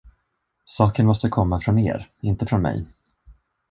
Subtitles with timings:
[0.65, 2.85] Saken måste komma från er, inte från mig.